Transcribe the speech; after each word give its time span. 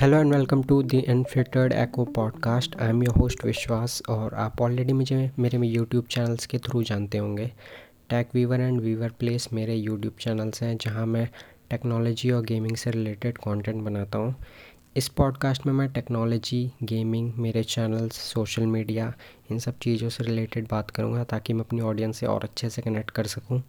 Hello 0.00 0.18
and 0.18 0.32
welcome 0.34 0.62
to 0.62 0.82
the 0.82 1.02
unfiltered 1.08 1.72
echo 1.72 2.04
podcast 2.16 2.76
I 2.80 2.88
am 2.88 3.02
your 3.02 3.16
host 3.16 3.44
Vishwas 3.44 4.00
और 4.08 4.34
आप 4.34 4.60
already 4.62 4.92
मुझे, 4.92 5.30
मेरे 5.38 5.58
YouTube 5.58 6.04
channels 6.10 6.46
के 6.46 6.58
through 6.58 6.82
जानते 6.82 7.18
होंगे। 7.18 7.50
Tech 8.10 8.28
weaver 8.34 8.60
and 8.60 8.80
weaver 8.80 9.10
place 9.18 9.48
मेरे 9.52 9.74
यूट्यूब 9.74 10.14
चैनल्स 10.20 10.62
हैं, 10.62 10.76
जहाँ 10.76 11.06
मैं 11.06 11.28
टेक्नोलॉजी 11.70 12.30
और 12.30 12.42
गेमिंग 12.42 12.76
से 12.76 12.90
रिलेटेड 12.90 13.38
कंटेंट 13.38 13.82
बनाता 13.82 14.18
हूँ। 14.18 14.34
इस 14.96 15.08
पॉडकास्ट 15.08 15.66
में 15.66 15.72
मैं 15.72 15.88
टेक्नोलॉजी 15.92 16.72
गेमिंग 16.82 17.32
मेरे 17.34 17.62
चैनल्स 17.64 18.20
सोशल 18.32 18.66
मीडिया 18.66 19.12
इन 19.50 19.58
सब 19.58 19.78
चीज़ों 19.78 20.08
से 20.08 20.24
रिलेटेड 20.24 20.68
बात 20.70 20.90
करूँगा 20.90 21.24
ताकि 21.24 21.52
मैं 21.52 21.64
अपनी 21.64 21.80
ऑडियंस 21.80 22.16
से 22.16 22.26
और 22.26 22.44
अच्छे 22.44 22.70
से 22.70 22.82
कनेक्ट 22.82 23.10
कर 23.10 23.26
सकूँ। 23.26 23.62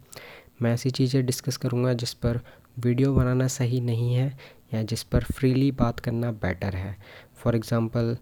मैं 0.62 0.72
ऐसी 0.74 0.90
चीज़ें 0.90 1.24
डिस्कस 1.26 1.56
करूँगा 1.56 1.92
जिस 1.94 2.12
पर 2.14 2.40
वीडियो 2.78 3.14
बनाना 3.14 3.46
सही 3.48 3.80
नहीं 3.80 4.14
है 4.14 4.26
या 4.74 4.82
जिस 4.84 5.02
पर 5.02 5.24
फ्रीली 5.26 5.70
बात 5.72 6.00
करना 6.00 6.30
बेटर 6.42 6.76
है। 6.76 6.96
फॉर 7.36 7.56
एग्ज़ाम्पल 7.56 8.16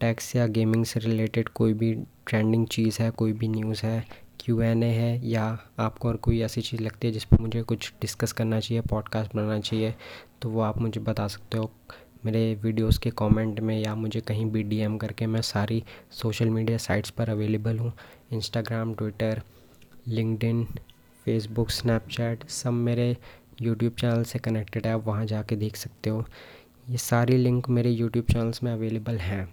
टैक्स 0.00 0.34
या 0.36 0.46
गेमिंग 0.48 0.84
से 0.84 1.00
रिलेटेड 1.00 1.48
कोई 1.50 1.74
भी 1.74 1.92
ट्रेंडिंग 2.26 2.66
चीज़ 2.68 3.02
है, 3.02 3.10
कोई 3.10 3.32
भी 3.32 3.48
न्यूज़ 3.48 3.84
है 3.86 4.04
क्यू 4.40 4.60
एन 4.62 4.82
ए 4.82 4.86
है 4.86 5.28
या 5.28 5.44
आपको 5.78 6.08
और 6.08 6.16
कोई 6.16 6.40
ऐसी 6.42 6.62
चीज़ 6.62 6.82
लगती 6.82 7.06
है 7.06 7.12
जिस 7.12 7.24
पर 7.24 7.40
मुझे 7.40 7.62
कुछ 7.62 7.92
डिस्कस 8.00 8.32
करना 8.32 8.60
चाहिए, 8.60 8.80
पॉडकास्ट 8.82 9.34
बनाना 9.36 9.58
चाहिए 9.60 9.94
तो 10.42 10.48
वो 10.50 10.60
आप 10.62 10.80
मुझे 10.80 11.00
बता 11.00 11.26
सकते 11.28 11.58
हो 11.58 11.70
मेरे 12.24 12.54
वीडियोस 12.62 12.98
के 12.98 13.10
कमेंट 13.18 13.60
में 13.60 13.78
या 13.78 13.94
मुझे 13.94 14.20
कहीं 14.20 14.44
भी 14.50 14.62
डीएम 14.62 14.96
करके 14.98 15.26
मैं 15.26 15.40
सारी 15.42 15.82
सोशल 16.12 16.50
मीडिया 16.50 16.78
साइट्स 16.78 17.10
पर 17.10 17.30
अवेलेबल 17.30 17.78
हूँ। 17.78 17.92
Instagram 18.32 18.94
Twitter 18.94 19.42
LinkedIn 20.08 20.66
Facebook 21.24 21.70
Snapchat 21.70 22.48
सब 22.48 22.72
मेरे 22.72 23.16
यूट्यूब 23.62 23.92
चैनल 23.92 24.22
से 24.22 24.38
कनेक्टेड 24.38 24.86
है, 24.86 24.92
आप 24.92 25.06
वहाँ 25.06 25.24
जाके 25.26 25.56
देख 25.56 25.76
सकते 25.76 26.10
हो। 26.10 26.24
ये 26.90 26.96
सारी 26.98 27.36
लिंक 27.36 27.68
मेरे 27.68 27.90
यूट्यूब 27.90 28.24
चैनल्स 28.24 28.62
में 28.62 28.72
अवेलेबल 28.72 29.18
हैं। 29.18 29.48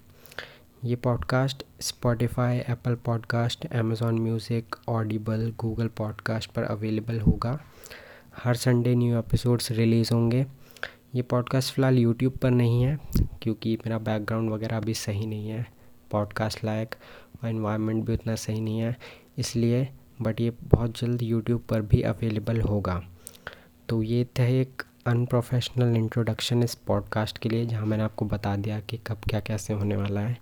ये 0.86 0.96
podcast 0.96 1.64
Spotify 1.82 2.58
Apple 2.60 2.96
podcast 2.96 3.66
Amazon 3.68 4.20
music 4.20 4.76
Audible 4.90 5.52
Google 5.60 5.88
podcast 5.98 6.52
पर 6.52 6.64
अवेलेबल 6.64 7.20
होगा। 7.20 7.60
हर 8.44 8.56
संडे 8.56 8.96
न्यू 8.96 9.18
एपिसोड्स 9.20 9.72
रिलीज़ 9.72 10.14
होंगे। 10.14 10.46
ये 11.16 11.22
पॉडकास्ट 11.22 11.74
फ़िलहाल 11.74 11.98
यूट्यूब 11.98 12.38
पर 12.38 12.52
नहीं 12.52 12.84
है, 12.84 12.98
क्योंकि 13.42 13.76
मेरा 13.76 13.98
बैकग्राउंड 14.00 14.50
वगैरह 14.52 14.78
अभी 14.78 14.94
सही 14.94 15.26
नहीं 15.26 15.50
है 15.50 15.66
पॉडकास्ट 16.12 16.64
लायक 16.66 16.96
और 17.44 17.50
इन्वायरमेंट 17.50 18.06
भी 18.06 18.14
उतना 18.14 18.36
सही 18.36 18.62
नहीं 18.62 18.80
है। 18.80 18.96
इसलिए 19.38 19.88
बट 20.22 20.42
ये 20.42 20.54
बहुत 20.64 21.00
जल्द 21.00 21.22
यूट्यूब 21.22 21.62
पर 21.62 21.82
भी 21.82 22.02
अवेलेबल 22.02 22.62
होगा। 22.62 23.04
तो 23.90 24.04
ये 24.04 24.26
था 24.26 24.44
एक 24.44 24.82
अनप्रोफेशनल 25.08 25.96
इंट्रोडक्शन 25.96 26.64
इस 26.64 26.76
पॉडकास्ट 26.76 27.38
के 27.38 27.50
लिए, 27.50 27.66
जहाँ 27.66 27.86
मैंने 27.86 28.04
आपको 28.04 28.26
बता 28.26 28.56
दिया 28.56 28.80
कि 28.80 28.98
कब 28.98 29.22
क्या 29.30 29.40
कैसे 29.40 29.74
होने 29.74 29.96
वाला 29.96 30.22
है। 30.22 30.38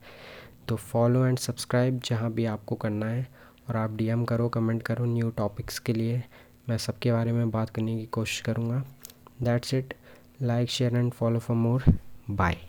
तो 0.68 0.76
फॉलो 0.76 1.26
एंड 1.26 1.38
सब्सक्राइब 1.38 2.02
जहाँ 2.06 2.32
भी 2.32 2.46
आपको 2.46 2.76
करना 2.76 3.06
है, 3.06 3.28
और 3.70 3.76
आप 3.76 3.96
डीएम 3.96 4.26
करो 4.26 4.50
कमेंट 4.50 4.84
करो 4.84 5.06
न्यू 5.06 5.30
टॉपिक्स 5.30 5.80
के 5.80 5.94
लिए। 5.94 6.24
मैं 6.70 6.78
सबके 6.78 7.12
बारे 7.12 7.32
में 7.32 7.52
बात 7.52 7.70
करने 7.70 7.98
की 7.98 8.06
कोशिश 8.06 8.42
करूँगा। 8.42 8.84
That's 9.44 9.74
it 9.74 9.94
like 10.42 10.70
share 10.70 10.96
and 10.96 11.12
follow 11.12 11.40
for 11.40 11.58
more 11.58 11.84
bye. 12.32 12.69